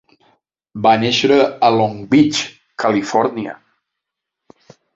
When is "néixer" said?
1.03-1.37